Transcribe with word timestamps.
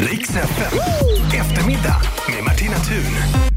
Riks 0.00 0.30
FM. 0.30 0.78
Eftermiddag 1.34 2.00
med 2.28 2.44
Martina 2.44 2.76
Thun. 2.76 3.49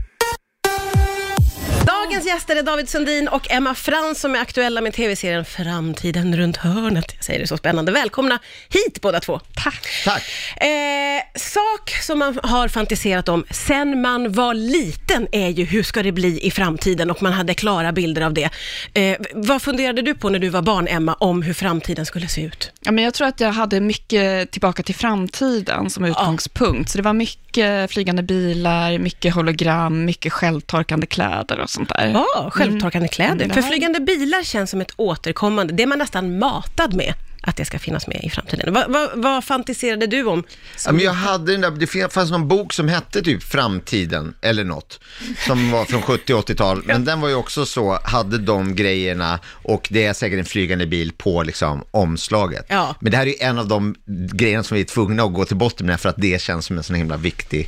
Dagens 2.23 2.35
gäster 2.35 2.56
är 2.56 2.64
David 2.64 2.90
Sundin 2.90 3.27
och 3.27 3.52
Emma 3.52 3.76
Frans 3.76 4.20
som 4.20 4.36
är 4.36 4.40
aktuella 4.40 4.81
med 4.81 4.94
tv-serien 4.94 5.46
Framtiden 5.46 6.38
runt 6.38 6.58
hörnet. 6.58 7.13
Jag 7.15 7.24
säger 7.24 7.40
det 7.40 7.47
så 7.47 7.58
spännande. 7.58 7.92
Välkomna 7.92 8.40
hit 8.70 9.02
båda 9.02 9.20
två. 9.20 9.40
Tack. 9.56 9.88
Tack. 10.06 10.24
Eh, 10.56 11.40
sak 11.40 11.90
som 11.90 12.20
man 12.20 12.40
har 12.44 12.67
fantiserat 12.67 13.29
om 13.29 13.46
sen 13.49 14.01
man 14.01 14.31
var 14.31 14.54
liten 14.54 15.28
är 15.31 15.49
ju 15.49 15.63
hur 15.63 15.83
ska 15.83 16.04
det 16.04 16.11
bli 16.11 16.45
i 16.45 16.51
framtiden 16.51 17.11
och 17.11 17.21
man 17.21 17.33
hade 17.33 17.54
klara 17.54 17.91
bilder 17.91 18.21
av 18.21 18.33
det. 18.33 18.49
Eh, 18.93 19.17
vad 19.33 19.61
funderade 19.61 20.01
du 20.01 20.15
på 20.15 20.29
när 20.29 20.39
du 20.39 20.49
var 20.49 20.61
barn, 20.61 20.87
Emma, 20.87 21.13
om 21.13 21.41
hur 21.41 21.53
framtiden 21.53 22.05
skulle 22.05 22.27
se 22.27 22.41
ut? 22.41 22.71
Ja, 22.81 22.91
men 22.91 23.03
jag 23.03 23.13
tror 23.13 23.27
att 23.27 23.39
jag 23.39 23.51
hade 23.51 23.79
mycket 23.79 24.51
tillbaka 24.51 24.83
till 24.83 24.95
framtiden 24.95 25.89
som 25.89 26.05
utgångspunkt. 26.05 26.89
Så 26.89 26.97
det 26.97 27.03
var 27.03 27.13
mycket 27.13 27.91
flygande 27.91 28.23
bilar, 28.23 28.98
mycket 28.98 29.34
hologram, 29.34 30.05
mycket 30.05 30.34
självtorkande 30.34 31.08
kläder 31.08 31.59
och 31.59 31.70
sånt 31.70 31.90
där. 31.90 32.12
Ja, 32.13 32.49
självtorkande 32.52 33.08
kläder. 33.08 33.45
Mm, 33.45 33.49
För 33.49 33.62
flygande 33.62 33.99
bilar 33.99 34.44
känns 34.44 34.70
som 34.71 34.81
ett 34.81 34.94
återkommande, 34.95 35.73
det 35.73 35.84
är 35.84 35.88
man 35.88 35.98
nästan 35.99 36.40
matad 36.40 36.94
med 36.94 37.13
att 37.43 37.57
det 37.57 37.65
ska 37.65 37.79
finnas 37.79 38.07
med 38.07 38.23
i 38.23 38.29
framtiden. 38.29 38.73
Vad, 38.73 38.91
vad, 38.91 39.09
vad 39.15 39.43
fantiserade 39.43 40.07
du 40.07 40.23
om? 40.23 40.43
Ja, 40.85 40.91
men 40.91 41.05
jag 41.05 41.13
hade 41.13 41.51
den 41.51 41.61
där, 41.61 41.71
det 41.71 42.13
fanns 42.13 42.31
någon 42.31 42.47
bok 42.47 42.73
som 42.73 42.88
hette 42.88 43.21
typ 43.21 43.43
Framtiden 43.43 44.35
eller 44.41 44.63
något, 44.63 44.99
som 45.48 45.71
var 45.71 45.85
från 45.85 46.01
70 46.01 46.34
80-tal, 46.34 46.84
men 46.85 47.05
den 47.05 47.21
var 47.21 47.29
ju 47.29 47.35
också 47.35 47.65
så, 47.65 47.99
hade 48.03 48.37
de 48.37 48.75
grejerna 48.75 49.39
och 49.45 49.87
det 49.91 50.05
är 50.05 50.13
säkert 50.13 50.39
en 50.39 50.45
flygande 50.45 50.85
bil 50.85 51.11
på 51.17 51.43
liksom 51.43 51.84
omslaget. 51.91 52.65
Ja. 52.70 52.95
Men 52.99 53.11
det 53.11 53.17
här 53.17 53.25
är 53.25 53.29
ju 53.29 53.37
en 53.39 53.59
av 53.59 53.67
de 53.67 53.95
grejerna 54.34 54.63
som 54.63 54.75
vi 54.75 54.81
är 54.81 54.85
tvungna 54.85 55.23
att 55.23 55.34
gå 55.34 55.45
till 55.45 55.55
botten 55.55 55.87
med 55.87 55.99
för 55.99 56.09
att 56.09 56.17
det 56.17 56.41
känns 56.41 56.65
som 56.65 56.77
en 56.77 56.84
sån 56.84 56.95
himla 56.95 57.17
viktig, 57.17 57.67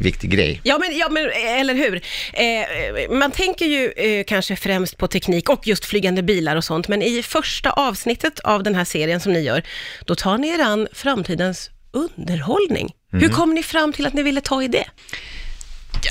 viktig 0.00 0.30
grej. 0.30 0.60
Ja 0.62 0.78
men, 0.78 0.98
ja, 0.98 1.08
men 1.08 1.30
eller 1.60 1.74
hur? 1.74 2.02
Eh, 2.32 3.16
man 3.18 3.30
tänker 3.30 3.66
ju 3.66 3.92
eh, 3.96 4.24
kanske 4.24 4.56
främst 4.56 4.96
på 4.96 5.08
teknik 5.08 5.48
och 5.48 5.66
just 5.66 5.84
flygande 5.84 6.22
bilar 6.22 6.56
och 6.56 6.64
sånt, 6.64 6.88
men 6.88 7.02
i 7.02 7.22
första 7.22 7.70
avsnittet 7.70 8.40
av 8.40 8.62
den 8.62 8.74
här 8.74 8.84
serien 8.84 9.15
som 9.20 9.32
ni 9.32 9.40
gör, 9.40 9.62
då 10.04 10.14
tar 10.14 10.38
ni 10.38 10.48
er 10.48 10.60
an 10.60 10.88
framtidens 10.92 11.70
underhållning. 11.92 12.94
Hur 13.12 13.28
kom 13.28 13.54
ni 13.54 13.62
fram 13.62 13.92
till 13.92 14.06
att 14.06 14.12
ni 14.12 14.22
ville 14.22 14.40
ta 14.40 14.62
i 14.62 14.68
det? 14.68 14.84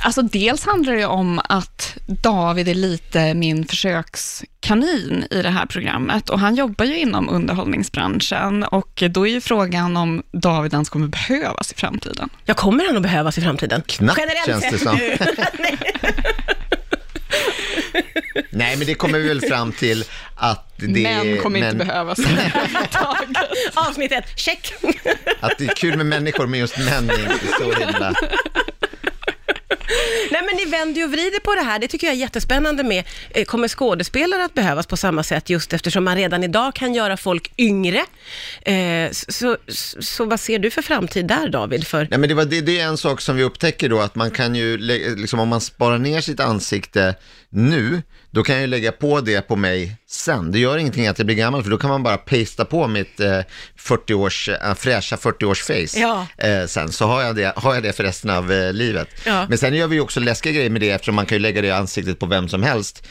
Alltså 0.03 0.22
dels 0.22 0.66
handlar 0.66 0.94
det 0.94 1.06
om 1.06 1.42
att 1.50 1.97
David 2.08 2.67
är 2.67 2.73
lite 2.73 3.34
min 3.34 3.66
försökskanin 3.66 5.28
i 5.31 5.42
det 5.42 5.50
här 5.50 5.66
programmet 5.66 6.30
och 6.30 6.39
han 6.39 6.56
jobbar 6.56 6.86
ju 6.86 6.97
inom 7.00 7.30
underhållningsbranschen 7.30 8.64
och 8.64 9.03
då 9.09 9.28
är 9.28 9.31
ju 9.31 9.42
frågan 9.42 9.97
om 9.97 10.23
David 10.31 10.73
ens 10.73 10.90
kommer 10.90 11.08
behövas 11.08 11.72
i 11.72 11.75
framtiden. 11.75 12.30
Ja, 12.45 12.53
kommer 12.53 12.86
han 12.88 12.95
att 12.95 13.03
behövas 13.03 13.38
i 13.38 13.42
framtiden? 13.42 13.84
Knappt 13.88 14.45
känns 14.45 14.69
det 14.72 14.80
som. 14.80 15.00
Nej, 18.50 18.78
men 18.78 18.88
det 18.88 18.94
kommer 18.95 19.19
vi 19.19 19.28
väl 19.28 19.41
fram 19.41 19.72
till 19.72 20.03
att 20.36 20.73
det 20.75 20.88
Män 21.03 21.38
kommer 21.38 21.59
men- 21.59 21.72
inte 21.73 21.86
behövas. 21.86 22.19
Avsnitt 23.73 24.11
ett, 24.11 24.25
check! 24.39 24.73
Att 25.39 25.58
det 25.58 25.66
är 25.66 25.75
kul 25.75 25.97
med 25.97 26.05
människor, 26.05 26.47
men 26.47 26.59
just 26.59 26.78
män 26.78 27.09
är 27.09 27.19
inte 27.33 27.47
så 27.59 27.72
himla... 27.73 28.13
Nej 30.31 30.41
men 30.45 30.55
ni 30.55 30.66
vänder 30.66 31.00
ju 31.00 31.05
och 31.05 31.11
vrider 31.11 31.39
på 31.39 31.55
det 31.55 31.61
här, 31.61 31.80
det 31.80 31.88
tycker 31.88 32.08
jag 32.08 32.16
är 32.16 32.19
jättespännande 32.19 32.83
med, 32.83 33.03
eh, 33.30 33.45
kommer 33.45 33.67
skådespelare 33.67 34.45
att 34.45 34.53
behövas 34.53 34.88
på 34.88 34.97
samma 34.97 35.23
sätt 35.23 35.50
just 35.50 35.73
eftersom 35.73 36.03
man 36.03 36.16
redan 36.16 36.44
idag 36.44 36.75
kan 36.75 36.94
göra 36.94 37.17
folk 37.17 37.52
yngre? 37.58 38.06
Eh, 38.61 39.11
så, 39.11 39.58
så, 39.67 40.02
så 40.02 40.25
vad 40.25 40.39
ser 40.39 40.59
du 40.59 40.72
för 40.72 40.81
framtid 40.81 41.28
där 41.28 41.50
David? 41.50 41.88
För, 41.88 42.08
Nej, 42.09 42.19
men 42.19 42.30
det, 42.30 42.36
var, 42.36 42.45
det, 42.45 42.61
det 42.61 42.80
är 42.80 42.86
en 42.86 42.97
sak 42.97 43.22
som 43.22 43.36
vi 43.36 43.44
upptäcker 43.44 43.89
då, 43.89 44.00
att 44.00 44.16
man 44.16 44.31
kan 44.31 44.56
ju, 44.56 44.78
liksom, 45.16 45.39
om 45.39 45.47
man 45.47 45.61
sparar 45.61 45.97
ner 45.97 46.22
sitt 46.22 46.39
ansikte 46.39 47.16
nu, 47.50 48.02
då 48.31 48.44
kan 48.44 48.56
jag 48.56 48.61
ju 48.61 48.67
lägga 48.67 48.91
på 48.91 49.22
det 49.22 49.41
på 49.41 49.56
mig 49.56 49.97
sen. 50.16 50.52
Det 50.52 50.59
gör 50.59 50.78
ingenting 50.78 51.08
att 51.08 51.20
jag 51.20 51.26
blir 51.26 51.36
gammal, 51.36 51.64
för 51.64 51.70
då 51.70 51.78
kan 51.78 51.90
man 51.90 52.03
bara 52.03 52.18
pasta 52.18 52.66
på 52.66 52.88
mitt 52.88 53.20
eh, 53.20 53.40
40-års, 53.80 54.50
äh, 54.50 54.74
fräscha 54.76 55.16
40-års-face 55.16 56.00
Ja. 56.00 56.28
eh, 56.38 56.66
sen, 56.68 56.92
så 56.92 57.06
har 57.06 57.22
jag, 57.24 57.36
det, 57.36 57.53
har 57.56 57.74
jag 57.74 57.84
det 57.84 57.94
för 57.94 58.03
resten 58.03 58.30
av 58.30 58.52
eh, 58.52 58.74
livet. 58.74 59.08
Ja. 59.25 59.46
Men 59.50 59.58
sen 59.58 59.74
gör 59.74 59.88
vi 59.88 59.96
ju 59.96 60.02
också 60.02 60.20
läskiga 60.20 60.54
grejer 60.54 60.70
med 60.70 60.81
det, 60.81 60.90
eftersom 60.90 61.16
man 61.16 61.25
kan 61.25 61.36
ju 61.36 61.40
lägga 61.42 61.62
det 61.62 61.68
i 61.68 61.72
ansiktet 61.72 62.20
på 62.20 62.25
vem 62.25 62.50
som 62.50 62.64
helst, 62.64 63.08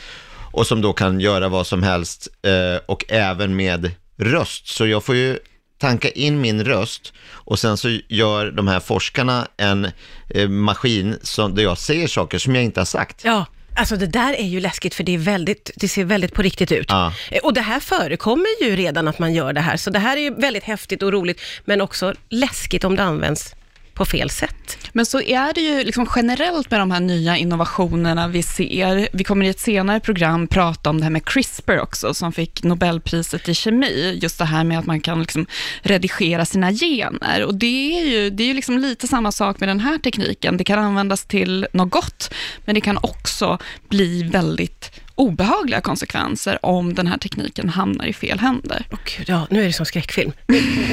och 0.53 0.67
som 0.67 0.81
då 0.83 0.93
kan 0.93 1.21
göra 1.21 1.49
vad 1.49 1.67
som 1.67 1.83
helst, 1.83 2.29
eh, 2.47 2.81
och 2.87 3.05
även 3.09 3.57
med 3.57 3.91
röst. 4.19 4.69
Så 4.69 4.87
jag 4.87 5.05
får 5.05 5.15
ju 5.17 5.39
tanka 5.81 6.09
in 6.09 6.41
min 6.41 6.65
röst 6.65 7.13
och 7.31 7.59
sen 7.59 7.77
så 7.77 7.99
gör 8.09 8.51
de 8.51 8.69
här 8.69 8.81
forskarna 8.81 9.49
en 9.57 9.89
eh, 10.31 10.49
maskin 10.49 11.19
som, 11.23 11.55
där 11.55 11.63
jag 11.63 11.79
säger 11.79 12.07
saker 12.09 12.39
som 12.39 12.55
jag 12.55 12.65
inte 12.65 12.81
har 12.81 12.85
sagt. 12.85 13.25
ja, 13.25 13.47
alltså 13.77 13.97
det 13.97 14.07
där 14.07 14.33
är 14.33 14.47
ju 14.47 14.61
läskigt 14.61 14.95
för 14.95 15.05
det, 15.05 15.15
är 15.15 15.19
väldigt, 15.19 15.71
det 15.77 15.89
ser 15.89 16.05
väldigt 16.05 16.35
på 16.35 16.43
riktigt 16.43 16.73
ut. 16.73 16.87
Ja. 16.89 17.13
Eh, 17.31 17.39
Och 17.43 17.55
det 17.55 17.61
här 17.61 17.81
förekommer 17.81 18.63
ju 18.65 18.77
redan 18.77 19.09
att 19.09 19.19
man 19.19 19.35
gör 19.35 19.53
det 19.53 19.61
här, 19.61 19.77
så 19.77 19.91
det 19.91 19.99
här 19.99 20.17
är 20.17 20.21
ju 20.21 20.35
väldigt 20.35 20.65
häftigt 20.65 21.03
och 21.03 21.13
roligt, 21.13 21.41
men 21.65 21.81
också 21.81 22.15
läskigt 22.29 22.85
om 22.85 22.97
det 22.97 23.03
används 23.03 23.55
på 23.95 24.05
fel 24.05 24.31
sätt. 24.31 24.79
Men 24.93 25.07
så 25.07 25.21
är 25.21 25.53
det 25.53 25.61
ju 25.61 25.85
liksom 25.85 26.07
generellt 26.17 26.71
med 26.71 26.81
de 26.81 26.91
här 26.91 27.01
nya 27.01 27.37
innovationerna 27.37 28.29
vi 28.29 28.43
ser. 28.43 29.09
Vi 29.13 29.25
kommer 29.25 29.47
i 29.47 29.49
ett 29.49 29.61
senare 29.61 30.01
program 30.01 30.47
prata 30.47 30.91
om 30.91 30.99
det 30.99 31.05
här 31.05 31.11
med 31.11 31.25
CRISPR 31.25 31.81
också, 31.81 32.15
som 32.15 32.33
fick 32.33 32.63
Nobelpriset 32.63 33.49
i 33.49 33.55
kemi. 33.55 34.19
Just 34.23 34.39
det 34.39 34.45
här 34.45 34.65
med 34.65 34.79
att 34.79 34.87
man 34.87 35.01
kan 35.01 35.21
liksom 35.21 35.47
redigera 35.83 36.45
sina 36.45 36.73
gener. 36.73 37.45
Och 37.45 37.55
det 37.55 37.99
är 37.99 38.07
ju, 38.07 38.31
det 38.31 38.43
är 38.43 38.47
ju 38.47 38.55
liksom 38.55 38.79
lite 38.79 39.09
samma 39.09 39.33
sak 39.33 39.61
med 39.61 39.69
den 39.69 39.81
här 39.81 39.99
tekniken. 39.99 40.57
Det 40.57 40.65
kan 40.65 40.79
användas 40.79 41.25
till 41.25 41.67
något 41.73 41.91
gott, 41.91 42.35
men 42.65 42.75
det 42.75 42.81
kan 42.81 42.99
också 43.03 43.59
bli 43.89 44.23
väldigt 44.23 45.04
obehagliga 45.15 45.81
konsekvenser 45.81 46.67
om 46.67 46.95
den 46.95 47.07
här 47.07 47.19
tekniken 47.19 47.69
hamnar 47.69 48.07
i 48.07 48.13
fel 48.13 48.39
händer. 48.39 48.87
Och 48.91 49.13
gud, 49.17 49.29
ja, 49.29 49.47
nu 49.51 49.63
är 49.63 49.67
det 49.67 49.73
som 49.73 49.87
skräckfilm. 49.87 50.33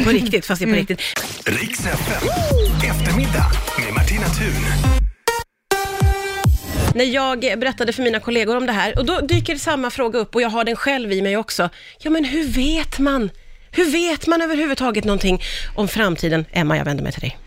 På 0.03 0.09
riktigt, 0.09 0.45
fast 0.45 0.61
det 0.61 0.65
är 0.65 0.69
på 0.69 0.75
riktigt. 0.75 1.01
Riks 1.45 1.85
FM. 1.85 2.29
Eftermiddag 2.89 3.51
med 3.85 3.93
Martina 3.93 4.25
Thun. 4.25 4.91
När 6.95 7.05
jag 7.05 7.39
berättade 7.39 7.93
för 7.93 8.03
mina 8.03 8.19
kollegor 8.19 8.57
om 8.57 8.65
det 8.65 8.71
här, 8.71 8.99
och 8.99 9.05
då 9.05 9.19
dyker 9.19 9.55
samma 9.55 9.89
fråga 9.89 10.19
upp 10.19 10.35
och 10.35 10.41
jag 10.41 10.49
har 10.49 10.63
den 10.63 10.75
själv 10.75 11.11
i 11.11 11.21
mig 11.21 11.37
också. 11.37 11.69
Ja, 11.99 12.09
men 12.09 12.25
hur 12.25 12.47
vet 12.47 12.99
man? 12.99 13.29
Hur 13.71 13.91
vet 13.91 14.27
man 14.27 14.41
överhuvudtaget 14.41 15.03
någonting 15.03 15.41
om 15.75 15.87
framtiden? 15.87 16.45
Emma, 16.51 16.77
jag 16.77 16.85
vänder 16.85 17.03
mig 17.03 17.11
till 17.11 17.21
dig. 17.21 17.37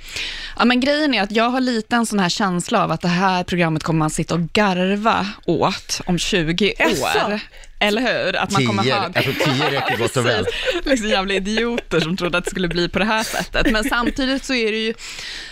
Ja, 0.59 0.65
men 0.65 0.81
grejen 0.81 1.15
är 1.15 1.23
att 1.23 1.33
jag 1.33 1.51
har 1.51 1.61
lite 1.61 1.97
en 1.97 2.07
sån 2.07 2.19
här 2.19 2.29
känsla 2.29 2.85
av 2.85 2.91
att 2.93 3.01
det 3.01 3.09
här 3.09 3.45
programmet 3.45 3.83
kommer 3.83 3.99
man 3.99 4.11
sitta 4.11 4.35
och 4.35 4.41
garva 4.53 5.27
åt 5.47 6.01
om 6.07 6.19
20 6.19 6.75
Jaså? 6.79 7.05
år. 7.05 7.41
Eller 7.79 8.03
hur? 8.03 8.37
Att 8.37 8.51
man 8.51 8.67
kommer 8.67 8.83
Tio, 8.83 8.95
ha... 8.95 9.11
jag 9.15 9.25
tror 9.25 9.33
tio 9.33 9.71
räcker 9.71 9.97
gott 9.99 10.17
och 10.17 10.27
väl. 10.27 10.45
Precis. 10.73 10.87
Liksom 10.91 11.09
jävla 11.09 11.35
idioter 11.35 12.01
som 12.01 12.17
trodde 12.17 12.39
att 12.39 12.45
det 12.45 12.51
skulle 12.51 12.69
bli 12.69 12.89
på 12.89 12.99
det 12.99 13.05
här 13.05 13.23
sättet. 13.23 13.71
Men 13.73 13.85
samtidigt 13.85 14.45
så 14.45 14.55
är 14.55 14.73
det 14.73 14.79
ju 14.79 14.95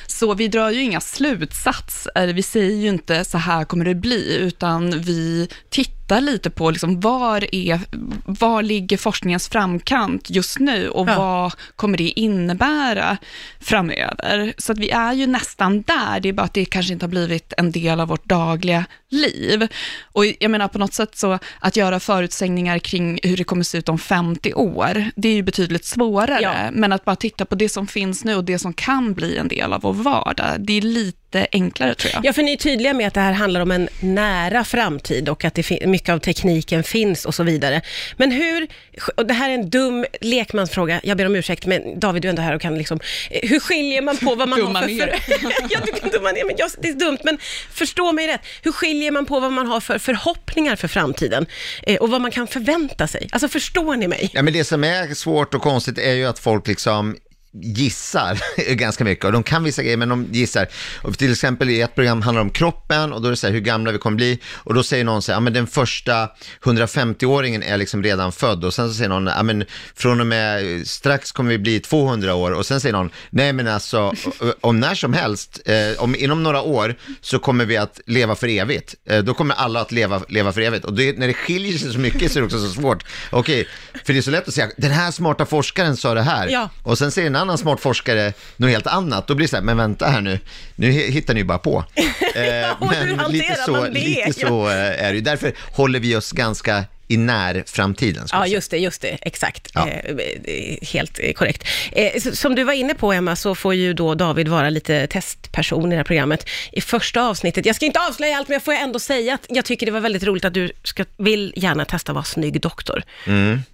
så, 0.06 0.34
vi 0.34 0.48
drar 0.48 0.70
ju 0.70 0.82
inga 0.82 1.00
slutsatser. 1.00 2.32
Vi 2.32 2.42
säger 2.42 2.76
ju 2.76 2.88
inte 2.88 3.24
så 3.24 3.38
här 3.38 3.64
kommer 3.64 3.84
det 3.84 3.94
bli, 3.94 4.36
utan 4.36 5.00
vi 5.00 5.48
tittar 5.70 6.01
lite 6.20 6.50
på 6.50 6.70
liksom, 6.70 7.00
var, 7.00 7.54
är, 7.54 7.80
var 8.24 8.62
ligger 8.62 8.96
forskningens 8.96 9.48
framkant 9.48 10.30
just 10.30 10.58
nu 10.58 10.88
och 10.88 11.08
Ja. 11.08 11.18
vad 11.18 11.52
kommer 11.76 11.98
det 11.98 12.20
innebära 12.20 13.16
framöver? 13.60 14.54
Så 14.58 14.72
att 14.72 14.78
vi 14.78 14.90
är 14.90 15.12
ju 15.12 15.26
nästan 15.26 15.82
där, 15.82 16.20
det 16.20 16.28
är 16.28 16.32
bara 16.32 16.42
att 16.42 16.54
det 16.54 16.64
kanske 16.64 16.92
inte 16.92 17.04
har 17.04 17.10
blivit 17.10 17.52
en 17.56 17.72
del 17.72 18.00
av 18.00 18.08
vårt 18.08 18.24
dagliga 18.24 18.84
liv. 19.12 19.68
Och 20.02 20.26
jag 20.26 20.50
menar 20.50 20.68
på 20.68 20.78
något 20.78 20.94
sätt 20.94 21.16
så, 21.16 21.38
att 21.60 21.76
göra 21.76 22.00
förutsägningar 22.00 22.78
kring 22.78 23.18
hur 23.22 23.36
det 23.36 23.44
kommer 23.44 23.64
se 23.64 23.78
ut 23.78 23.88
om 23.88 23.98
50 23.98 24.54
år, 24.54 25.04
det 25.16 25.28
är 25.28 25.34
ju 25.34 25.42
betydligt 25.42 25.84
svårare. 25.84 26.38
Ja. 26.42 26.70
Men 26.72 26.92
att 26.92 27.04
bara 27.04 27.16
titta 27.16 27.44
på 27.44 27.54
det 27.54 27.68
som 27.68 27.86
finns 27.86 28.24
nu 28.24 28.34
och 28.34 28.44
det 28.44 28.58
som 28.58 28.72
kan 28.72 29.14
bli 29.14 29.36
en 29.36 29.48
del 29.48 29.72
av 29.72 29.80
vår 29.80 29.92
vardag, 29.92 30.46
det 30.58 30.72
är 30.72 30.80
lite 30.80 31.46
enklare 31.52 31.94
tror 31.94 32.12
jag. 32.14 32.24
Ja, 32.24 32.32
för 32.32 32.42
ni 32.42 32.52
är 32.52 32.56
tydliga 32.56 32.94
med 32.94 33.06
att 33.06 33.14
det 33.14 33.20
här 33.20 33.32
handlar 33.32 33.60
om 33.60 33.70
en 33.70 33.88
nära 34.00 34.64
framtid 34.64 35.28
och 35.28 35.44
att 35.44 35.54
det 35.54 35.86
mycket 35.86 36.08
av 36.08 36.18
tekniken 36.18 36.82
finns 36.82 37.24
och 37.24 37.34
så 37.34 37.42
vidare. 37.42 37.80
Men 38.16 38.30
hur, 38.30 38.68
och 39.16 39.26
det 39.26 39.34
här 39.34 39.50
är 39.50 39.54
en 39.54 39.70
dum 39.70 40.06
lekmansfråga, 40.20 41.00
jag 41.02 41.16
ber 41.16 41.26
om 41.26 41.36
ursäkt, 41.36 41.66
men 41.66 42.00
David, 42.00 42.22
du 42.22 42.28
är 42.28 42.30
ändå 42.30 42.42
här 42.42 42.54
och 42.54 42.60
kan 42.60 42.78
liksom, 42.78 43.00
eh, 43.30 43.48
hur 43.48 43.60
skiljer 43.60 44.02
man 44.02 44.16
på 44.16 44.34
vad 44.34 44.48
man 44.48 44.58
Dumma 44.58 44.78
har 44.78 44.88
för... 44.88 44.94
ner. 44.94 45.06
för 45.06 45.34
ja, 45.70 45.80
du 45.86 45.92
kan 45.92 46.10
dumma 46.10 46.30
ner, 46.30 46.44
men 46.44 46.54
jag, 46.58 46.70
det 46.78 46.88
är 46.88 46.94
dumt, 46.94 47.18
men 47.24 47.38
förstå 47.72 48.12
mig 48.12 48.28
rätt. 48.28 48.40
Hur 48.62 48.72
skiljer 48.72 49.01
man 49.10 49.26
på 49.26 49.40
vad 49.40 49.52
man 49.52 49.66
har 49.66 49.80
för 49.80 49.98
förhoppningar 49.98 50.76
för 50.76 50.88
framtiden 50.88 51.46
eh, 51.82 51.96
och 51.96 52.10
vad 52.10 52.20
man 52.20 52.30
kan 52.30 52.46
förvänta 52.46 53.06
sig? 53.06 53.28
Alltså, 53.32 53.48
förstår 53.48 53.96
ni 53.96 54.08
mig? 54.08 54.30
Ja, 54.32 54.42
men 54.42 54.52
det 54.52 54.64
som 54.64 54.84
är 54.84 55.14
svårt 55.14 55.54
och 55.54 55.62
konstigt 55.62 55.98
är 55.98 56.12
ju 56.12 56.24
att 56.24 56.38
folk 56.38 56.68
liksom 56.68 57.16
gissar 57.54 58.40
ganska 58.74 59.04
mycket 59.04 59.24
och 59.24 59.32
de 59.32 59.42
kan 59.42 59.64
vissa 59.64 59.82
grejer 59.82 59.96
men 59.96 60.08
de 60.08 60.26
gissar. 60.32 60.66
Och 61.02 61.18
till 61.18 61.32
exempel 61.32 61.70
i 61.70 61.80
ett 61.80 61.94
program 61.94 62.22
handlar 62.22 62.40
det 62.42 62.48
om 62.48 62.50
kroppen 62.50 63.12
och 63.12 63.20
då 63.22 63.26
är 63.26 63.30
det 63.30 63.36
så 63.36 63.46
här 63.46 63.54
hur 63.54 63.60
gamla 63.60 63.92
vi 63.92 63.98
kommer 63.98 64.16
bli 64.16 64.38
och 64.54 64.74
då 64.74 64.82
säger 64.82 65.04
någon 65.04 65.22
så 65.22 65.32
här, 65.32 65.36
ja 65.36 65.40
men 65.40 65.52
den 65.52 65.66
första 65.66 66.28
150-åringen 66.62 67.62
är 67.62 67.76
liksom 67.76 68.02
redan 68.02 68.32
född 68.32 68.64
och 68.64 68.74
sen 68.74 68.88
så 68.88 68.94
säger 68.94 69.08
någon, 69.08 69.26
ja 69.26 69.42
men 69.42 69.64
från 69.94 70.20
och 70.20 70.26
med 70.26 70.86
strax 70.88 71.32
kommer 71.32 71.50
vi 71.50 71.58
bli 71.58 71.80
200 71.80 72.34
år 72.34 72.50
och 72.50 72.66
sen 72.66 72.80
säger 72.80 72.92
någon, 72.92 73.10
nej 73.30 73.52
men 73.52 73.68
alltså 73.68 74.12
om 74.60 74.80
när 74.80 74.94
som 74.94 75.12
helst, 75.12 75.60
eh, 75.64 76.02
om 76.02 76.14
inom 76.16 76.42
några 76.42 76.62
år 76.62 76.94
så 77.20 77.38
kommer 77.38 77.64
vi 77.64 77.76
att 77.76 78.00
leva 78.06 78.34
för 78.34 78.48
evigt. 78.48 78.94
Eh, 79.08 79.18
då 79.18 79.34
kommer 79.34 79.54
alla 79.54 79.80
att 79.80 79.92
leva, 79.92 80.22
leva 80.28 80.52
för 80.52 80.60
evigt 80.60 80.84
och 80.84 80.92
det, 80.92 81.18
när 81.18 81.26
det 81.26 81.34
skiljer 81.34 81.78
sig 81.78 81.92
så 81.92 81.98
mycket 81.98 82.32
så 82.32 82.38
är 82.38 82.40
det 82.40 82.46
också 82.46 82.58
så 82.60 82.68
svårt. 82.80 83.04
Okej, 83.30 83.68
för 84.04 84.12
det 84.12 84.18
är 84.18 84.22
så 84.22 84.30
lätt 84.30 84.48
att 84.48 84.54
säga, 84.54 84.70
den 84.76 84.90
här 84.90 85.10
smarta 85.10 85.46
forskaren 85.46 85.96
sa 85.96 86.14
det 86.14 86.22
här 86.22 86.48
Ja. 86.48 86.70
och 86.82 86.98
sen 86.98 87.10
säger 87.10 87.26
en 87.26 87.36
annan 87.42 87.58
smart 87.58 87.80
forskare 87.80 88.32
något 88.56 88.70
helt 88.70 88.86
annat, 88.86 89.26
då 89.26 89.34
blir 89.34 89.44
det 89.46 89.50
så 89.50 89.56
här, 89.56 89.62
men 89.62 89.76
vänta 89.76 90.06
här 90.06 90.20
nu, 90.20 90.38
nu 90.76 90.90
hi- 90.90 91.10
hittar 91.10 91.34
ni 91.34 91.40
ju 91.40 91.46
bara 91.46 91.58
på. 91.58 91.84
Eh, 92.34 92.42
hur 92.42 93.16
hanterar 93.16 93.72
man 93.72 93.92
det? 93.92 93.98
lite 94.00 94.32
så 94.32 94.68
eh, 94.68 95.04
är 95.04 95.08
det 95.08 95.14
ju. 95.14 95.20
Därför 95.20 95.52
håller 95.72 96.00
vi 96.00 96.16
oss 96.16 96.32
ganska 96.32 96.84
i 97.12 97.16
när 97.16 97.62
framtiden. 97.66 98.28
ska 98.28 98.36
Ja, 98.36 98.46
just 98.46 98.70
det, 98.70 98.78
just 98.78 99.02
det, 99.02 99.18
exakt. 99.22 99.70
Ja. 99.74 99.88
Eh, 99.88 100.10
eh, 100.44 100.76
helt 100.82 101.18
eh, 101.22 101.32
korrekt. 101.32 101.64
Eh, 101.92 102.20
som 102.32 102.54
du 102.54 102.64
var 102.64 102.72
inne 102.72 102.94
på, 102.94 103.12
Emma, 103.12 103.36
så 103.36 103.54
får 103.54 103.74
ju 103.74 103.92
då 103.94 104.14
David 104.14 104.48
vara 104.48 104.70
lite 104.70 105.06
testperson 105.06 105.86
i 105.86 105.90
det 105.90 105.96
här 105.96 106.04
programmet. 106.04 106.46
I 106.72 106.80
första 106.80 107.22
avsnittet, 107.22 107.66
jag 107.66 107.76
ska 107.76 107.86
inte 107.86 108.00
avslöja 108.00 108.36
allt, 108.36 108.48
men 108.48 108.54
jag 108.54 108.62
får 108.62 108.72
ändå 108.72 108.98
säga 108.98 109.34
att 109.34 109.46
jag 109.48 109.64
tycker 109.64 109.86
det 109.86 109.92
var 109.92 110.00
väldigt 110.00 110.22
roligt 110.24 110.44
att 110.44 110.54
du 110.54 110.72
ska, 110.84 111.04
vill 111.16 111.52
gärna 111.56 111.84
testa 111.84 112.12
att 112.12 112.14
vara 112.14 112.24
snygg 112.24 112.60
doktor. 112.60 113.02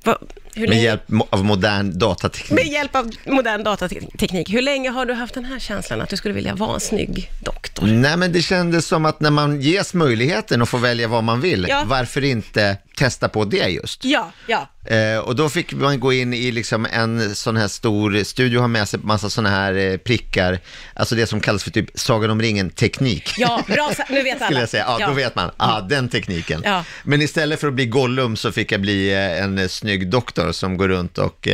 Va, 0.05 0.19
hur 0.55 0.61
Med 0.63 0.71
länge, 0.71 0.83
hjälp 0.83 1.03
av 1.31 1.45
modern 1.45 1.99
datateknik. 1.99 2.51
med 2.65 2.67
hjälp 2.73 2.97
av 2.97 3.11
modern 3.27 3.65
datateknik. 3.65 4.51
Hur 4.55 4.63
länge 4.63 4.91
har 4.91 5.07
du 5.07 5.15
haft 5.15 5.35
den 5.35 5.45
här 5.45 5.59
känslan 5.59 6.01
att 6.01 6.09
du 6.09 6.17
skulle 6.17 6.35
vilja 6.35 6.55
vara 6.55 6.75
en 6.75 6.81
snygg 6.81 7.31
doktor? 7.45 7.87
Nej, 7.87 8.17
men 8.17 8.33
det 8.33 8.43
kändes 8.43 8.87
som 8.87 9.05
att 9.05 9.21
när 9.21 9.31
man 9.31 9.61
ges 9.61 9.95
möjligheten 9.95 10.63
att 10.63 10.69
få 10.69 10.77
välja 10.77 11.09
vad 11.09 11.25
man 11.25 11.41
vill, 11.41 11.67
Ja. 11.69 11.83
varför 11.87 12.25
inte 12.25 12.77
testa 12.99 13.29
på 13.29 13.45
det 13.45 13.69
just? 13.69 14.05
Ja, 14.05 14.33
ja. 14.47 14.69
Eh, 14.91 15.19
och 15.19 15.37
då 15.37 15.49
fick 15.49 15.73
man 15.73 16.01
gå 16.01 16.13
in 16.13 16.35
i 16.35 16.53
liksom 16.53 16.87
en 16.93 17.35
sån 17.35 17.57
här 17.57 17.69
stor 17.69 18.25
studio, 18.25 18.61
ha 18.61 18.69
med 18.69 18.89
sig 18.89 19.01
massa 19.03 19.31
såna 19.31 19.51
här 19.51 19.75
eh, 19.75 19.97
prickar, 19.97 20.59
alltså 20.95 21.15
det 21.15 21.27
som 21.27 21.41
kallas 21.41 21.65
för 21.65 21.71
typ 21.71 21.91
Sagan 21.95 22.31
om 22.31 22.43
ringen-teknik. 22.43 23.31
Ja, 23.39 23.63
bra, 23.67 23.91
nu 24.09 24.23
vet 24.23 24.37
alla. 24.37 24.47
Skulle 24.47 24.61
jag 24.61 24.69
säga. 24.69 24.85
Ja, 25.01 25.07
då 25.07 25.13
vet 25.13 25.35
man. 25.35 25.51
Ah, 25.57 25.81
den 25.81 26.09
tekniken. 26.09 26.61
Ja. 26.65 26.85
Men 27.03 27.23
istället 27.23 27.61
för 27.61 27.69
att 27.69 27.75
bli 27.75 27.87
Gollum 27.87 28.37
så 28.37 28.53
fick 28.53 28.73
jag 28.73 28.81
bli 28.81 29.13
eh, 29.13 29.43
en 29.43 29.69
snygg 29.69 30.11
doktor 30.11 30.53
som 30.53 30.77
går 30.77 30.89
runt 30.89 31.19
och 31.19 31.49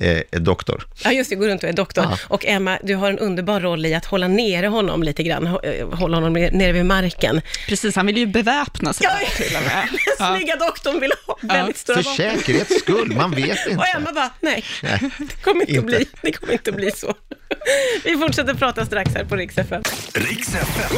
är 0.00 0.38
doktor. 0.38 0.86
Ja, 1.04 1.12
just 1.12 1.30
det, 1.30 1.36
går 1.36 1.46
runt 1.48 1.62
och 1.62 1.68
är 1.68 1.72
doktor. 1.72 2.04
Ja. 2.10 2.18
Och 2.28 2.46
Emma, 2.46 2.78
du 2.82 2.94
har 2.94 3.10
en 3.10 3.18
underbar 3.18 3.60
roll 3.60 3.86
i 3.86 3.94
att 3.94 4.04
hålla 4.04 4.28
nere 4.28 4.66
honom 4.66 5.02
lite 5.02 5.22
grann, 5.22 5.46
hå- 5.46 5.94
hålla 5.94 6.16
honom 6.16 6.32
ner- 6.32 6.50
nere 6.50 6.72
vid 6.72 6.86
marken. 6.86 7.40
Precis, 7.68 7.96
han 7.96 8.06
vill 8.06 8.16
ju 8.16 8.26
beväpna 8.26 8.92
sig 8.92 9.06
Ja, 9.10 9.26
till 9.36 9.56
och 9.56 9.62
med. 9.62 9.88
Den 9.90 9.98
Ja. 10.18 10.36
snygga 10.36 10.56
doktorn 10.56 11.00
vill 11.00 11.12
ha 11.26 11.38
väldigt 11.40 11.78
stora 11.78 11.96
vapen. 12.02 12.16
Säkerhets 12.64 12.84
skull, 12.84 13.16
man 13.16 13.30
vet 13.30 13.66
Och 13.66 13.72
inte. 13.72 13.84
Emma 13.96 14.12
bara, 14.12 14.30
nej, 14.40 14.64
Nej, 14.82 15.10
det 15.18 15.42
kommer 15.42 15.60
inte, 15.60 15.72
inte. 15.72 15.80
Att 15.80 15.86
bli, 15.86 16.06
det 16.22 16.32
kommer 16.32 16.52
inte 16.52 16.70
att 16.70 16.76
bli 16.76 16.90
så. 16.90 17.14
Vi 18.04 18.16
fortsätter 18.16 18.54
prata 18.54 18.86
strax 18.86 19.14
här 19.14 19.24
på 19.24 19.36
Rix 19.36 19.58
FM. 19.58 19.82
FM. 20.14 20.96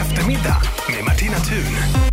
Eftermiddag 0.00 0.62
med 0.90 1.04
Martina 1.04 1.36
Thun. 1.36 2.04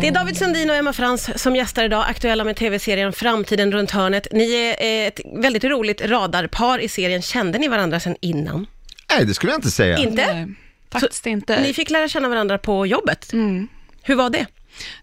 Det 0.00 0.08
är 0.08 0.12
David 0.12 0.36
Sundin 0.36 0.70
och 0.70 0.76
Emma 0.76 0.92
Frans 0.92 1.42
som 1.42 1.56
gästar 1.56 1.84
idag, 1.84 2.04
aktuella 2.08 2.44
med 2.44 2.56
tv-serien 2.56 3.12
Framtiden 3.12 3.72
runt 3.72 3.90
hörnet. 3.90 4.26
Ni 4.32 4.74
är 4.78 5.08
ett 5.08 5.20
väldigt 5.42 5.64
roligt 5.64 6.00
radarpar 6.00 6.78
i 6.78 6.88
serien. 6.88 7.22
Kände 7.22 7.58
ni 7.58 7.68
varandra 7.68 8.00
sedan 8.00 8.16
innan? 8.20 8.66
Nej, 9.10 9.26
det 9.26 9.34
skulle 9.34 9.52
jag 9.52 9.58
inte 9.58 9.70
säga. 9.70 9.98
Inte? 9.98 10.34
Nej, 10.34 10.46
faktiskt 10.92 11.26
inte. 11.26 11.60
Ni 11.60 11.74
fick 11.74 11.90
lära 11.90 12.08
känna 12.08 12.28
varandra 12.28 12.58
på 12.58 12.86
jobbet. 12.86 13.30
Hur 14.02 14.14
var 14.14 14.30
det? 14.30 14.46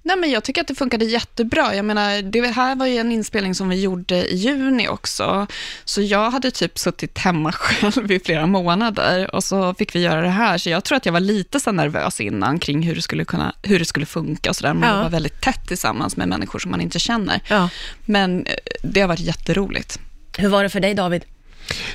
Nej, 0.04 0.18
men 0.18 0.32
jag 0.32 0.44
tycker 0.44 0.62
att 0.62 0.68
det 0.68 0.76
funkade 0.76 1.06
jättebra. 1.06 1.76
Jag 1.76 1.86
menar, 1.86 2.22
det 2.22 2.48
här 2.48 2.76
var 2.76 2.86
ju 2.86 2.98
en 2.98 3.12
inspelning 3.12 3.56
som 3.56 3.70
vi 3.70 3.82
gjorde 3.82 4.16
i 4.34 4.36
juni 4.36 4.88
också, 4.88 5.48
så 5.86 6.02
jag 6.02 6.32
hade 6.32 6.52
typ 6.52 6.80
suttit 6.80 7.18
hemma 7.18 7.52
själv 7.56 8.12
i 8.12 8.20
flera 8.20 8.46
månader 8.48 9.36
och 9.36 9.44
så 9.44 9.74
fick 9.74 9.96
vi 9.96 10.00
göra 10.00 10.22
det 10.22 10.30
här, 10.30 10.58
så 10.58 10.70
jag 10.70 10.84
tror 10.84 10.96
att 10.96 11.06
jag 11.06 11.14
var 11.14 11.20
lite 11.20 11.60
så 11.60 11.72
nervös 11.72 12.22
innan 12.22 12.60
kring 12.60 12.82
hur 12.84 12.96
det 12.96 13.02
skulle, 13.02 13.26
kunna, 13.26 13.56
hur 13.64 13.80
det 13.80 13.86
skulle 13.86 14.06
funka 14.06 14.50
och 14.50 14.56
sådär. 14.56 14.74
Man 14.74 14.90
Ja. 14.90 15.04
var 15.04 15.10
väldigt 15.10 15.42
tätt 15.42 15.68
tillsammans 15.68 16.18
med 16.18 16.28
människor 16.28 16.60
som 16.60 16.72
man 16.72 16.82
inte 16.82 17.00
känner. 17.00 17.40
Ja. 17.48 17.70
Men 18.06 18.46
eh, 18.46 18.54
det 18.84 19.02
har 19.02 19.08
varit 19.08 19.20
jätteroligt. 19.20 20.00
Hur 20.38 20.50
var 20.50 20.64
det 20.64 20.70
för 20.70 20.80
dig 20.80 20.94
David? 20.94 21.24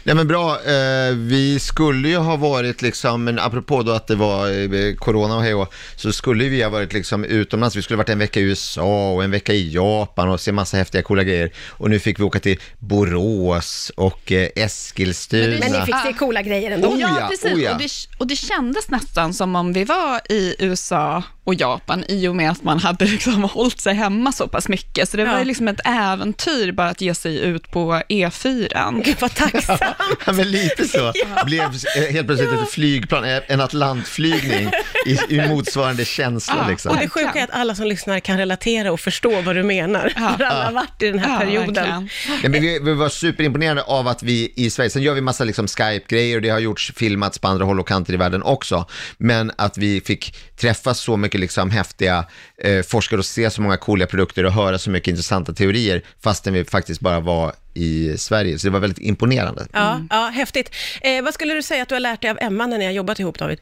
Nej 0.06 0.14
men 0.14 0.28
bra, 0.28 0.50
eh, 0.64 1.14
vi 1.16 1.58
skulle 1.60 2.08
ju 2.08 2.16
ha 2.16 2.36
varit 2.36 2.82
liksom, 2.82 3.24
men 3.24 3.38
apropå 3.38 3.82
då 3.82 3.92
att 3.92 4.06
det 4.06 4.14
var 4.14 4.74
eh, 4.74 4.94
corona 4.94 5.36
och 5.36 5.42
hej 5.42 5.54
och, 5.54 5.74
så 5.96 6.12
skulle 6.12 6.48
vi 6.48 6.62
ha 6.62 6.70
varit 6.70 6.92
liksom 6.92 7.24
utomlands, 7.24 7.76
vi 7.76 7.82
skulle 7.82 7.96
ha 7.96 7.98
varit 8.00 8.08
en 8.08 8.18
vecka 8.18 8.40
i 8.40 8.42
USA 8.42 9.12
och 9.12 9.24
en 9.24 9.30
vecka 9.30 9.52
i 9.52 9.72
Japan 9.74 10.28
och 10.28 10.40
se 10.40 10.52
massa 10.52 10.76
häftiga 10.76 11.02
coola 11.02 11.24
grejer. 11.24 11.52
Och 11.70 11.90
nu 11.90 11.98
fick 11.98 12.18
vi 12.20 12.24
åka 12.24 12.38
till 12.40 12.60
Borås 12.78 13.92
och 13.96 14.32
eh, 14.32 14.48
Eskilstuna. 14.56 15.56
Men 15.60 15.72
ni 15.72 15.86
fick 15.86 15.94
se 16.06 16.12
coola 16.12 16.42
grejer 16.42 16.70
ändå. 16.70 16.88
Oh, 16.88 17.00
ja, 17.00 17.16
ja, 17.20 17.28
precis. 17.28 17.52
oh, 17.52 17.62
ja. 17.62 17.72
Och, 17.72 17.78
det, 17.78 17.88
och 18.18 18.26
det 18.26 18.36
kändes 18.36 18.88
nästan 18.88 19.34
som 19.34 19.56
om 19.56 19.72
vi 19.72 19.84
var 19.84 20.20
i 20.32 20.56
USA 20.58 21.22
och 21.44 21.54
Japan 21.54 22.04
i 22.08 22.28
och 22.28 22.36
med 22.36 22.50
att 22.50 22.62
man 22.62 22.78
hade 22.78 23.04
liksom 23.04 23.44
hållit 23.54 23.80
sig 23.80 23.94
hemma 23.94 24.32
så 24.32 24.48
pass 24.48 24.68
mycket. 24.68 25.08
Så 25.08 25.16
det 25.16 25.22
Ja. 25.22 25.32
var 25.32 25.44
liksom 25.44 25.68
ett 25.68 25.80
äventyr 25.84 26.72
bara 26.72 26.88
att 26.88 27.00
ge 27.00 27.14
sig 27.14 27.38
ut 27.38 27.70
på 27.70 28.02
E 28.08 28.26
E4. 28.26 29.02
Gud 29.04 29.16
vad 29.20 29.34
tacksam. 29.34 29.78
Ja, 30.26 30.32
men 30.32 30.50
lite 30.50 30.84
så. 30.88 31.12
Blev 31.46 31.62
eh, 31.62 32.12
helt 32.12 32.26
plötsligt 32.26 32.52
ett 32.52 32.70
flygplan, 32.70 33.25
eh, 33.25 33.40
en 33.46 33.60
atlantflygning 33.60 34.70
i, 35.06 35.19
i 35.28 35.48
motsvarande 35.48 36.04
känsla 36.04 36.54
Ja, 36.62 36.69
liksom. 36.70 36.90
Och 36.90 36.98
det 36.98 37.08
sjuka 37.08 37.32
är 37.34 37.44
att 37.44 37.50
alla 37.50 37.75
som 37.75 37.87
lyssnar 37.87 38.20
kan 38.20 38.38
relatera 38.38 38.93
och 38.93 39.00
förstå 39.00 39.40
vad 39.40 39.56
du 39.56 39.62
menar. 39.62 40.12
Ja. 40.16 40.34
För 40.38 40.44
alla 40.44 40.64
har 40.64 40.72
varit 40.72 41.02
i 41.02 41.06
den 41.10 41.19
här 41.19 41.32
Ja, 41.32 41.38
perioden. 41.38 42.08
Ja, 42.43 42.48
men 42.48 42.52
vi, 42.52 42.78
vi 42.78 42.94
var 42.94 43.08
superimponerade 43.08 43.82
av 43.82 44.08
att 44.08 44.22
vi 44.22 44.52
i 44.56 44.70
Sverige, 44.70 44.90
sen 44.90 45.02
gör 45.02 45.14
vi 45.14 45.20
massa 45.20 45.44
liksom 45.44 45.66
Skype-grejer 45.69 46.37
och 46.37 46.42
det 46.42 46.49
har 46.49 46.58
gjorts, 46.58 46.92
filmats 46.96 47.38
på 47.38 47.49
andra 47.49 47.64
håll 47.64 47.81
och 47.81 47.88
kanter 47.88 48.14
i 48.14 48.16
världen 48.16 48.42
också, 48.42 48.87
men 49.19 49.52
att 49.58 49.78
vi 49.78 50.00
fick 50.00 50.34
träffa 50.56 50.94
så 50.94 51.16
mycket 51.16 51.40
liksom 51.40 51.70
häftiga 51.70 52.25
eh, 52.62 52.82
forskare 52.82 53.19
och 53.19 53.26
se 53.26 53.50
så 53.50 53.62
många 53.62 53.76
coola 53.76 54.06
produkter 54.06 54.44
och 54.44 54.52
höra 54.52 54.78
så 54.78 54.90
mycket 54.90 55.08
intressanta 55.08 55.52
teorier, 55.52 56.02
fastän 56.22 56.54
vi 56.54 56.64
faktiskt 56.64 57.00
bara 57.00 57.20
var 57.20 57.52
i 57.76 58.19
Sverige, 58.19 58.58
så 58.58 58.67
det 58.67 58.70
var 58.70 58.81
väldigt 58.81 58.99
imponerande. 58.99 59.67
Ja, 59.73 60.00
ja 60.11 60.26
häftigt. 60.34 60.75
Eh, 61.00 61.23
vad 61.23 61.34
skulle 61.34 61.55
du 61.55 61.62
säga 61.62 61.82
att 61.82 61.88
du 61.88 61.94
har 61.94 62.00
lärt 62.00 62.23
dig 62.23 62.31
av 62.31 62.38
Emma 62.40 62.67
när 62.67 62.78
ni 62.78 62.84
har 62.84 62.93
jobbat 62.93 63.20
ihop 63.20 63.38
David? 63.38 63.58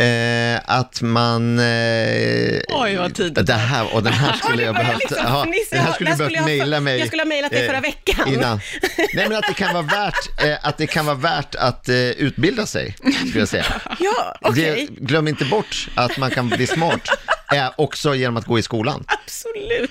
Eh, 0.00 0.60
att 0.64 1.02
man... 1.02 1.58
Eh, 1.58 2.60
Oj, 2.68 2.96
vad 2.96 3.14
tidigt. 3.14 3.46
Det 3.46 3.52
här, 3.52 3.94
och 3.94 4.02
den 4.02 4.12
här 4.12 4.36
skulle 4.36 4.62
jag 4.66 4.74
behövt... 4.74 4.98
liksom 4.98 5.46
fnissa. 5.46 5.76
den 5.76 5.84
här 5.84 5.92
skulle 5.92 6.10
jag 6.10 6.18
skulle 6.18 6.28
behövt 6.28 6.46
mejla 6.46 6.80
mig. 6.80 6.98
jag 6.98 7.06
skulle 7.06 7.22
ha 7.22 7.28
mejlat 7.28 7.50
dig 7.50 7.62
eh, 7.62 7.66
förra 7.66 7.80
veckan. 7.80 8.28
Innan. 8.28 8.60
Nej, 9.14 9.28
men 9.28 9.36
att 9.36 9.44
det 9.48 9.54
kan 9.54 9.74
vara 9.74 9.82
värt, 9.82 10.44
eh, 10.44 10.68
att, 10.68 10.78
det 10.78 10.86
kan 10.86 11.06
vara 11.06 11.16
värt 11.16 11.54
att 11.54 11.88
eh, 11.88 11.96
utbilda 11.96 12.66
sig, 12.66 12.96
skulle 12.98 13.38
jag 13.38 13.48
säga. 13.48 13.64
Ja, 14.00 14.36
okej. 14.40 14.88
Det, 14.90 15.04
glöm 15.04 15.28
inte 15.28 15.44
bort 15.44 15.88
att 15.94 16.18
man 16.18 16.30
kan 16.30 16.48
bli 16.48 16.66
smart, 16.66 17.08
eh, 17.54 17.70
också 17.76 18.14
genom 18.14 18.36
att 18.36 18.46
gå 18.46 18.58
i 18.58 18.62
skolan. 18.62 19.04
Absolut. 19.06 19.90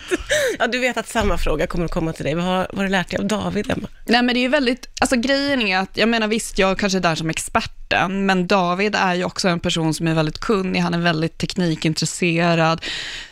Ja, 0.60 0.68
du 0.68 0.80
vet 0.80 0.98
att 0.98 1.08
samma 1.08 1.38
fråga 1.38 1.68
kommer 1.68 1.86
att 1.86 1.92
komma 1.92 2.14
till 2.14 2.26
dig. 2.26 2.36
Vad 2.36 2.44
har, 2.46 2.58
vad 2.58 2.78
har 2.78 2.84
du 2.84 2.90
lärt 2.90 3.10
dig 3.10 3.20
av 3.20 3.26
David, 3.26 3.72
Emma? 3.72 3.88
Nej, 4.06 4.24
men 4.24 4.34
det 4.34 4.40
är 4.40 4.42
ju 4.42 4.48
väldigt, 4.48 4.90
alltså 5.02 5.16
grejen 5.16 5.62
är 5.62 5.78
att, 5.78 5.90
jag 5.94 6.10
menar 6.10 6.28
visst, 6.28 6.60
jag 6.60 6.80
kanske 6.80 6.98
är 6.98 7.02
där 7.02 7.16
som 7.16 7.30
experten, 7.30 8.26
men 8.26 8.48
David 8.48 8.96
är 8.96 9.14
ju 9.16 9.24
också 9.24 9.48
en 9.48 9.60
person 9.60 9.94
som 9.94 10.08
är 10.08 10.14
väldigt 10.14 10.40
kunnig, 10.40 10.80
han 10.80 10.94
är 10.94 11.00
väldigt 11.00 11.38
teknikintresserad. 11.38 12.86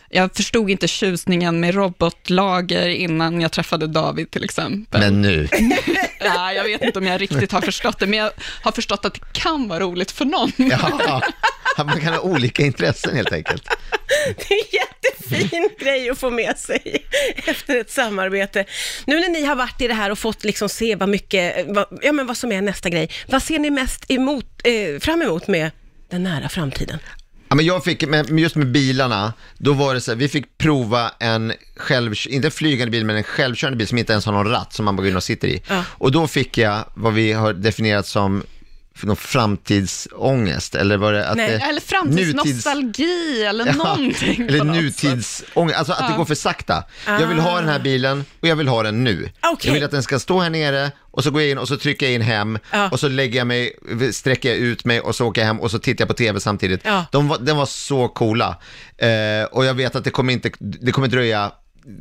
Jag 0.10 0.36
förstod 0.36 0.70
inte 0.70 0.88
tjusningen 0.88 1.60
med 1.60 1.76
robotlager 1.76 2.88
innan 2.88 3.42
jag 3.42 3.52
träffade 3.52 3.88
David 3.88 4.32
till 4.32 4.44
exempel. 4.44 5.02
Men 5.02 5.22
nu, 5.22 5.48
Ja, 6.20 6.54
jag 6.54 6.64
vet 6.64 6.82
inte 6.82 7.00
om 7.00 7.08
jag 7.08 7.22
riktigt 7.22 7.52
har 7.52 7.62
förstått 7.62 8.00
det, 8.00 8.08
men 8.08 8.20
jag 8.20 8.32
har 8.62 8.72
förstått 8.72 9.06
att 9.06 9.14
det 9.14 9.20
kan 9.32 9.68
vara 9.68 9.80
roligt 9.80 10.12
för 10.12 10.26
någon. 10.26 10.52
ja, 10.58 11.22
man 11.86 12.02
kan 12.02 12.14
ha 12.14 12.20
olika 12.20 12.64
intressen 12.64 13.16
helt 13.16 13.32
enkelt. 13.32 13.70
Det 14.38 14.54
är 14.54 14.58
en 14.58 14.80
jättefin 14.82 15.70
grej 15.80 16.10
att 16.10 16.20
få 16.20 16.30
med 16.30 16.58
sig 16.58 17.06
efter 17.36 17.76
ett 17.76 17.92
samarbete. 17.92 18.66
Nu 19.06 19.20
när 19.20 19.30
ni 19.30 19.46
har 19.46 19.56
varit 19.56 19.82
i 19.82 19.88
det 19.88 19.94
här 19.94 20.10
och 20.10 20.20
fått 20.20 20.44
liksom 20.44 20.70
se 20.70 20.96
vad 20.96 21.10
mycket, 21.10 21.66
vad, 21.68 21.86
ja 22.02 22.12
men 22.12 22.28
vad 22.28 22.38
som 22.38 22.52
är 22.52 22.62
nästa 22.62 22.90
grej, 22.90 23.10
vad 23.28 23.44
ser 23.44 23.60
ni 23.60 23.70
mest 23.70 24.12
emot, 24.12 24.46
eh, 24.64 25.00
fram 25.00 25.22
emot 25.22 25.48
med 25.48 25.72
den 26.10 26.24
nära 26.24 26.50
framtiden? 26.50 27.00
Ja, 27.50 27.56
men 27.56 27.66
jag 27.66 27.84
fick, 27.84 28.04
just 28.30 28.56
med 28.56 28.72
bilarna, 28.72 29.34
då 29.58 29.74
var 29.74 29.94
det 29.94 30.02
så 30.02 30.12
här, 30.12 30.18
vi 30.18 30.30
fick 30.30 30.58
prova 30.58 31.12
en 31.20 31.54
själv, 31.78 32.14
inte 32.30 32.48
en 32.48 32.52
flygande 32.52 32.92
bil, 32.92 33.06
men 33.06 33.16
en 33.16 33.24
självkörande 33.24 33.78
bil 33.78 33.88
som 33.88 33.98
inte 33.98 34.14
ens 34.14 34.26
har 34.26 34.34
någon 34.34 34.50
ratt 34.50 34.74
som 34.74 34.86
man 34.86 34.96
bara 34.96 35.02
går 35.02 35.10
in 35.10 35.16
och 35.16 35.24
sitter 35.24 35.48
i. 35.48 35.62
Ja. 35.68 35.84
Och 35.90 36.12
då 36.12 36.28
fick 36.28 36.58
jag 36.58 36.84
vad 36.94 37.14
vi 37.14 37.32
har 37.32 37.54
definierat 37.54 38.08
som 38.08 38.44
någon 39.06 39.16
framtidsångest, 39.16 40.76
eller 40.76 40.98
var 40.98 41.14
det 41.14 41.28
att 41.28 41.38
Nej, 41.38 41.50
det, 41.50 41.56
Eller 41.56 41.82
nutids- 41.82 41.84
framtidsnostalgi 41.86 43.44
eller 43.46 43.66
Ja, 43.68 43.74
någonting. 43.74 44.48
Eller 44.48 44.64
nutidsångest, 44.64 45.78
alltså 45.78 45.94
att 45.94 46.12
det 46.12 46.18
går 46.18 46.26
för 46.26 46.36
sakta. 46.36 46.84
Jag 47.06 47.28
vill 47.28 47.40
ha 47.40 47.60
den 47.60 47.70
här 47.70 47.80
bilen 47.80 48.26
och 48.42 48.48
jag 48.48 48.56
vill 48.56 48.68
ha 48.68 48.84
den 48.84 49.04
nu. 49.04 49.30
Ah. 49.40 49.50
Okej. 49.50 49.68
Jag 49.70 49.74
vill 49.74 49.84
att 49.84 49.92
den 49.92 50.04
ska 50.04 50.20
stå 50.20 50.40
här 50.40 50.50
nere 50.50 50.92
och 51.12 51.24
så 51.24 51.32
går 51.32 51.42
jag 51.42 51.52
in 51.52 51.58
och 51.58 51.68
så 51.68 51.78
trycker 51.78 52.06
jag 52.06 52.16
in 52.16 52.22
hem 52.22 52.60
Ja. 52.72 52.90
och 52.90 53.00
så 53.00 53.08
lägger 53.08 53.38
jag 53.38 53.48
mig, 53.48 53.74
sträcker 54.12 54.50
jag 54.50 54.58
ut 54.58 54.86
mig 54.86 55.00
och 55.02 55.16
så 55.16 55.26
åker 55.28 55.42
jag 55.42 55.48
hem 55.48 55.60
och 55.60 55.72
så 55.72 55.80
tittar 55.80 56.02
jag 56.02 56.08
på 56.08 56.14
tv 56.14 56.40
samtidigt. 56.40 56.82
Ja. 56.84 57.06
De 57.12 57.28
var, 57.28 57.38
den 57.38 57.58
var 57.58 57.66
så 57.66 58.08
coola. 58.08 58.56
Eh, 58.98 59.44
och 59.52 59.66
jag 59.66 59.74
vet 59.74 59.96
att 59.96 60.04
det 60.04 60.10
kommer 60.10 60.34
inte, 60.34 60.52
det 60.60 60.92
kommer 60.92 61.08
dröja 61.08 61.52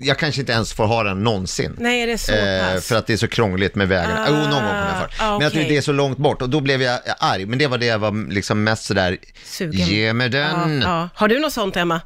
jag 0.01 0.19
kanske 0.19 0.41
inte 0.41 0.53
ens 0.53 0.73
får 0.73 0.85
ha 0.87 1.03
den 1.03 1.25
någonsin. 1.25 1.77
Nej, 1.79 2.03
är 2.03 2.07
det 2.07 2.19
så 2.19 2.33
Eh, 2.33 2.81
för 2.81 2.97
att 2.97 3.07
det 3.07 3.13
är 3.13 3.17
så 3.17 3.29
krångligt 3.29 3.75
med 3.75 3.89
vägarna. 3.89 4.23
Ah, 4.25 4.27
jo, 4.29 4.35
någon 4.35 4.51
gång 4.51 4.61
kommer 4.61 4.89
jag 5.01 5.11
för. 5.11 5.25
ah, 5.25 5.39
Men 5.39 5.51
tror 5.51 5.61
okej. 5.61 5.69
det 5.71 5.77
är 5.77 5.81
så 5.83 5.93
långt 5.93 6.19
bort 6.19 6.43
och 6.43 6.51
då 6.51 6.61
blev 6.61 6.83
jag 6.83 7.01
arg. 7.19 7.47
Men 7.47 7.59
det 7.59 7.67
var 7.67 7.79
det 7.79 7.87
jag 7.87 7.99
var 7.99 8.31
liksom 8.33 8.65
mest 8.65 8.85
sådär, 8.85 9.17
Sugen. 9.45 9.87
ge 9.87 10.13
mig 10.13 10.29
den. 10.29 10.81
Ja, 10.83 10.89
ja. 10.89 11.09
Har 11.15 11.29
du 11.29 11.39
något 11.41 11.53
sånt, 11.53 11.77
Emma? 11.77 12.01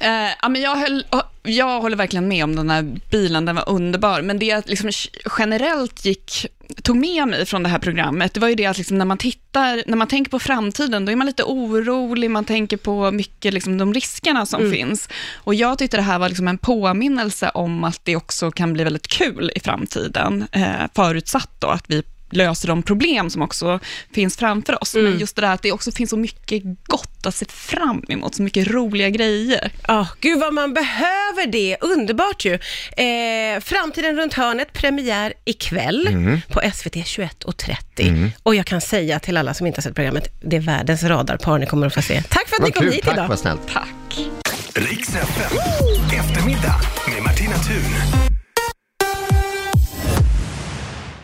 Eh, 0.00 0.30
ja, 0.42 0.48
men 0.48 0.62
jag, 0.62 0.76
höll, 0.76 1.04
jag 1.42 1.80
håller 1.80 1.96
verkligen 1.96 2.28
med 2.28 2.44
om 2.44 2.56
den 2.56 2.70
här 2.70 2.82
bilen, 3.10 3.44
den 3.44 3.56
var 3.56 3.68
underbar. 3.68 4.22
Men 4.22 4.38
det 4.38 4.46
jag 4.46 4.62
liksom 4.66 4.90
generellt 5.38 6.04
gick, 6.04 6.46
tog 6.82 6.96
med 6.96 7.28
mig 7.28 7.46
från 7.46 7.62
det 7.62 7.68
här 7.68 7.78
programmet, 7.78 8.34
det 8.34 8.40
var 8.40 8.48
ju 8.48 8.54
det 8.54 8.66
att 8.66 8.78
liksom 8.78 8.98
när 8.98 9.04
man 9.04 9.18
tittar, 9.18 9.82
när 9.86 9.96
man 9.96 10.08
tänker 10.08 10.30
på 10.30 10.38
framtiden, 10.38 11.04
då 11.04 11.12
är 11.12 11.16
man 11.16 11.26
lite 11.26 11.44
orolig, 11.44 12.30
man 12.30 12.44
tänker 12.44 12.76
på 12.76 13.10
mycket 13.10 13.54
liksom 13.54 13.78
de 13.78 13.94
riskerna 13.94 14.46
som 14.46 14.70
finns. 14.70 15.08
Och 15.34 15.54
jag 15.54 15.78
tyckte 15.78 15.96
det 15.96 16.02
här 16.02 16.18
var 16.18 16.28
liksom 16.28 16.48
en 16.48 16.58
påminnelse 16.58 17.48
om 17.48 17.84
att 17.84 18.04
det 18.04 18.16
också 18.16 18.50
kan 18.50 18.72
bli 18.72 18.84
väldigt 18.84 19.08
kul 19.08 19.52
i 19.54 19.60
framtiden, 19.60 20.46
eh, 20.52 20.86
förutsatt 20.94 21.50
då 21.58 21.68
att 21.68 21.84
vi 21.86 22.02
löser 22.30 22.68
de 22.68 22.82
problem 22.82 23.30
som 23.30 23.42
också 23.42 23.80
finns 24.14 24.36
framför 24.36 24.82
oss. 24.82 24.94
Men 24.94 25.18
just 25.18 25.36
det 25.36 25.42
där 25.42 25.54
att 25.54 25.62
det 25.62 25.72
också 25.72 25.92
finns 25.92 26.10
så 26.10 26.16
mycket 26.16 26.62
gott 26.86 27.26
att 27.26 27.34
se 27.34 27.46
fram 27.48 28.04
emot, 28.08 28.34
så 28.34 28.42
mycket 28.42 28.66
roliga 28.68 29.10
grejer. 29.10 29.70
Ja, 29.88 30.08
gud 30.20 30.38
vad 30.40 30.54
man 30.54 30.74
behöver 30.74 31.46
det. 31.46 31.76
Underbart 31.80 32.44
ju. 32.44 32.54
Eh, 32.96 33.60
Framtiden 33.60 34.16
runt 34.16 34.34
hörnet, 34.34 34.72
premiär 34.72 35.32
ikväll 35.44 36.08
på 36.48 36.60
SVT 36.74 36.94
21.30. 36.96 38.30
Och 38.42 38.54
jag 38.54 38.66
kan 38.66 38.80
säga 38.80 39.18
till 39.20 39.36
alla 39.36 39.54
som 39.54 39.66
inte 39.66 39.78
har 39.78 39.82
sett 39.82 39.94
programmet, 39.94 40.28
det 40.42 40.56
är 40.56 40.60
världens 40.60 41.02
radarpar 41.02 41.58
ni 41.58 41.66
kommer 41.66 41.86
att 41.86 41.94
få 41.94 42.02
se. 42.02 42.22
Tack 42.22 42.48
för 42.48 42.56
att 42.56 42.62
ni 42.62 42.64
Vad 42.64 42.74
kom 42.74 42.82
kul, 42.82 42.92
hit 42.92 43.04
tack 43.04 43.14
idag. 43.14 43.28
vad 43.28 43.38
snällt. 43.38 43.60
Tack. 43.72 44.18
Riks 44.74 45.08
FM. 45.08 45.58
Eftermiddag 46.18 46.80
med 47.14 47.22
Martina 47.22 47.54
Thun. 47.56 48.37